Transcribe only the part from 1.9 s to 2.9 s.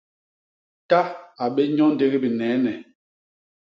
ndigi binene.